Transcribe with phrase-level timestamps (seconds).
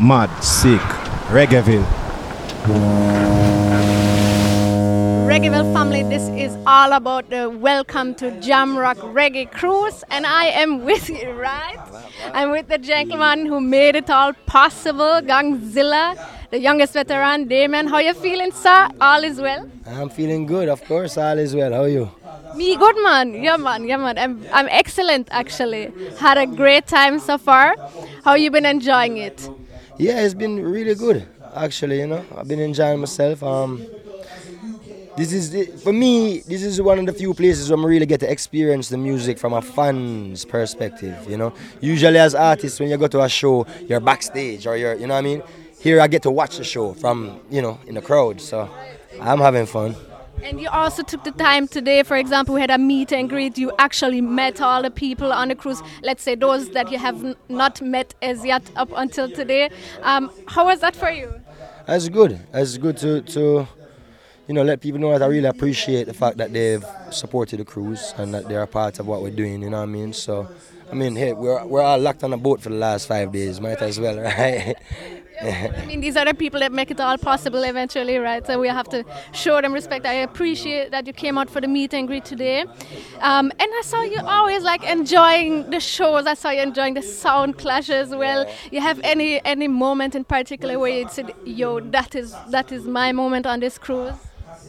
[0.00, 0.80] Mad, sick,
[1.28, 1.84] Reggaeville.
[5.26, 10.84] Reggaeville family, this is all about the welcome to Jamrock Reggae Cruise, and I am
[10.84, 11.78] with you, right?
[12.32, 16.16] I'm with the gentleman who made it all possible, Gongzilla,
[16.52, 17.88] the youngest veteran, Damian.
[17.88, 18.88] How you feeling, sir?
[19.00, 19.68] All is well?
[19.84, 21.72] I'm feeling good, of course, all is well.
[21.72, 22.08] How are you?
[22.54, 23.34] Me, good man.
[23.34, 23.84] Yeah, man.
[23.88, 24.16] Yeah, man.
[24.16, 25.92] I'm, I'm excellent, actually.
[26.18, 27.74] Had a great time so far.
[28.24, 29.48] How you been enjoying it?
[29.98, 31.98] Yeah, it's been really good, actually.
[31.98, 33.42] You know, I've been enjoying myself.
[33.42, 33.84] Um,
[35.16, 36.38] this is the, for me.
[36.38, 39.38] This is one of the few places where I really get to experience the music
[39.38, 41.28] from a fan's perspective.
[41.28, 44.94] You know, usually as artists, when you go to a show, you're backstage or you're,
[44.94, 45.42] you know what I mean.
[45.80, 48.40] Here, I get to watch the show from, you know, in the crowd.
[48.40, 48.68] So,
[49.20, 49.96] I'm having fun.
[50.42, 53.58] And you also took the time today, for example, we had a meet and greet.
[53.58, 57.36] You actually met all the people on the cruise, let's say those that you have
[57.48, 59.70] not met as yet up until today.
[60.02, 61.40] Um, how was that for you?
[61.86, 62.38] That's good.
[62.52, 63.66] That's good to, to
[64.46, 67.64] you know let people know that I really appreciate the fact that they've supported the
[67.64, 69.62] cruise and that they're a part of what we're doing.
[69.62, 70.12] You know what I mean?
[70.12, 70.48] So,
[70.90, 73.60] I mean, hey, we're we're all locked on a boat for the last five days.
[73.60, 74.76] Might as well, right?
[75.40, 78.44] I mean, these are the people that make it all possible eventually, right?
[78.46, 80.04] So we have to show them respect.
[80.06, 82.62] I appreciate that you came out for the meet and greet today.
[83.20, 86.26] Um, and I saw you always like enjoying the shows.
[86.26, 88.50] I saw you enjoying the sound clash as well.
[88.72, 92.84] You have any any moment in particular where you said, "Yo, that is that is
[92.84, 94.14] my moment on this cruise."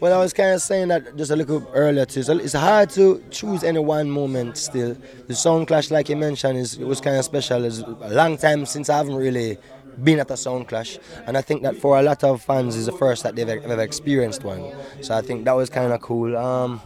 [0.00, 2.24] Well, I was kind of saying that just a little earlier too.
[2.24, 4.58] So it's hard to choose any one moment.
[4.58, 4.96] Still,
[5.28, 7.64] the sound clash, like you mentioned, is it was kind of special.
[7.64, 9.58] It's a long time since I haven't really
[10.02, 12.86] been at a sound clash, and I think that for a lot of fans, is
[12.86, 14.72] the first that they've ever experienced one.
[15.00, 16.36] So I think that was kind of cool.
[16.36, 16.80] Um,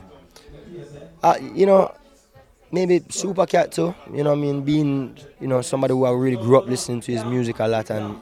[1.22, 1.94] uh, you know,
[2.70, 3.94] maybe Super Cat too.
[4.12, 7.12] You know, I mean, being you know somebody who I really grew up listening to
[7.12, 8.20] his music a lot and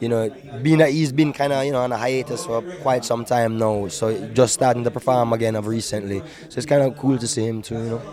[0.00, 0.30] you know,
[0.62, 3.58] being that he's been kind of, you know, on a hiatus for quite some time
[3.58, 6.24] now, so just starting to perform again of recently.
[6.48, 8.04] So it's kind of cool to see him too, you know.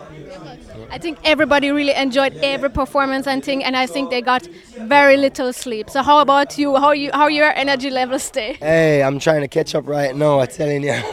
[0.90, 5.16] I think everybody really enjoyed every performance and thing, and I think they got very
[5.16, 5.90] little sleep.
[5.90, 6.76] So how about you?
[6.76, 8.56] How you how your energy levels stay?
[8.60, 10.40] Hey, I'm trying to catch up right now.
[10.40, 10.90] I'm telling you,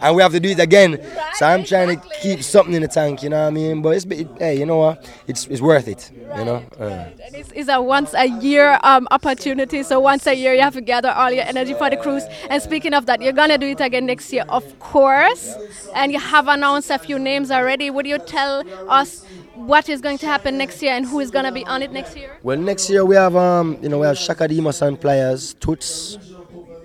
[0.00, 0.98] and we have to do it again.
[1.40, 3.22] So I'm trying to keep something in the tank.
[3.22, 3.80] You know what I mean?
[3.80, 5.10] But it's it, hey, you know what?
[5.26, 6.10] It's it's worth it.
[6.12, 6.62] You know.
[6.78, 7.08] Uh.
[7.24, 9.82] And it's, it's a once a year um, opportunity.
[9.82, 12.24] So once a year you have to gather all your energy for the cruise.
[12.50, 15.56] And speaking of that, you're gonna do it again next year, of course.
[15.94, 17.88] And you have announced a few names already.
[17.88, 19.24] Would you tell us
[19.54, 22.18] what is going to happen next year and who is gonna be on it next
[22.18, 22.36] year?
[22.42, 26.18] Well, next year we have um, you know, we have Chaka Demus and Pliers, Toots,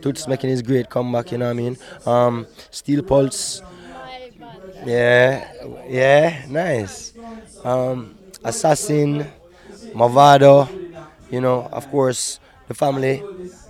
[0.02, 1.34] Toots making his great comeback.
[1.34, 1.78] You know what I mean?
[2.06, 3.62] Um, Steel Pulse.
[4.86, 5.52] Yeah,
[5.88, 7.14] yeah, nice.
[7.64, 9.28] Um, Assassin,
[9.94, 10.70] Mavado,
[11.30, 13.26] you know, of course, the family,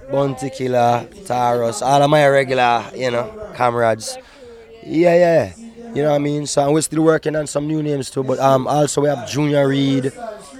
[0.10, 4.20] Bounty Killer, Tarrus, all of my regular, you know, comrades.
[4.82, 5.54] Yeah, yeah.
[5.94, 6.46] You know what I mean?
[6.48, 8.24] So we're still working on some new names too.
[8.24, 10.14] But um also we have Junior Reid,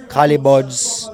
[0.08, 1.10] Collie Buddz,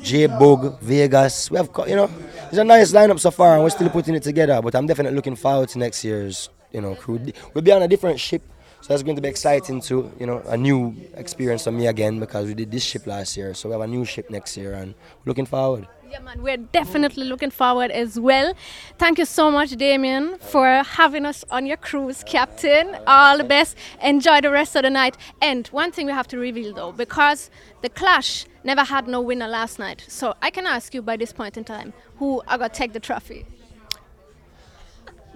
[0.00, 1.50] J Boog, Vegas.
[1.50, 2.10] We have you know,
[2.48, 4.60] it's a nice lineup so far and we're still putting it together.
[4.62, 7.20] But I'm definitely looking forward to next year's, you know, crew.
[7.54, 8.42] We'll be on a different ship.
[8.80, 12.18] So that's going to be exciting too, you know, a new experience for me again
[12.18, 13.54] because we did this ship last year.
[13.54, 14.94] So we have a new ship next year and
[15.24, 15.86] looking forward.
[16.10, 18.54] Yeah, man, we're definitely looking forward as well.
[18.98, 22.98] Thank you so much, Damian, for having us on your cruise, Captain.
[23.06, 23.78] All the best.
[24.02, 25.16] Enjoy the rest of the night.
[25.40, 27.50] And one thing we have to reveal though, because
[27.82, 30.04] the Clash never had no winner last night.
[30.08, 33.00] So I can ask you by this point in time, who are gonna take the
[33.00, 33.46] trophy?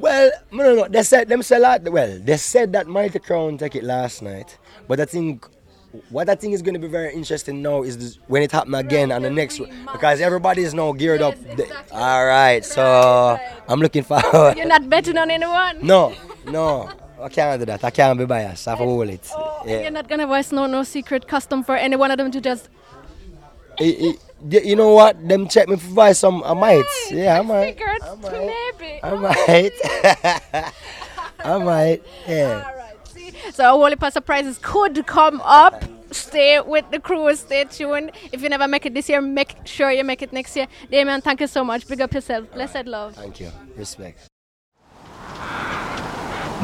[0.06, 0.88] Well, no, no, no.
[0.88, 1.82] They said them say lot.
[1.96, 4.56] Well, they said that Mighty Crown take it last night,
[4.88, 5.46] but I think
[6.10, 8.74] what I think is going to be very interesting now is this, when it happen
[8.74, 11.34] again on the next one because everybody is now geared up.
[11.56, 14.54] The- All right, so I'm looking forward.
[14.58, 15.84] You're not betting on anyone.
[15.84, 16.14] No,
[16.46, 16.88] no,
[17.20, 17.82] I can't do that.
[17.82, 18.68] I can't be biased.
[18.68, 19.28] I have to hold it.
[19.34, 22.40] Oh, you're not gonna voice no no secret custom for any one of them to
[22.40, 22.68] just.
[23.78, 25.28] It- it- you know what?
[25.28, 26.18] Them check me for voice.
[26.18, 26.84] Some I might.
[27.10, 27.80] Yeah, I might.
[27.80, 28.32] I might.
[28.78, 29.00] maybe.
[29.02, 30.72] I might.
[31.40, 32.02] I might.
[32.26, 32.64] Yeah.
[32.66, 33.32] Alright, see?
[33.52, 35.84] So a whole heap of surprises could come up.
[36.12, 38.12] Stay with the crew, stay tuned.
[38.32, 40.68] If you never make it this year, make sure you make it next year.
[40.90, 41.86] Damian, thank you so much.
[41.88, 42.50] Big up yourself.
[42.52, 43.14] Blessed love.
[43.14, 43.50] Thank you.
[43.76, 44.28] Respect.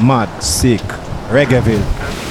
[0.01, 0.81] Mad, sick,
[1.29, 2.22] Reggaeville.